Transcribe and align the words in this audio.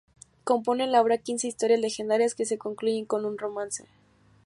Componen 0.45 0.91
la 0.91 0.99
obra 0.99 1.19
quince 1.19 1.47
historias 1.47 1.79
legendarias, 1.79 2.33
que 2.33 2.47
se 2.47 2.57
concluyen 2.57 3.05
con 3.05 3.23
un 3.23 3.37
romance. 3.37 3.85